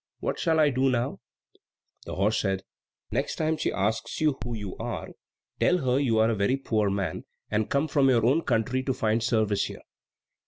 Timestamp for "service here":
9.21-9.83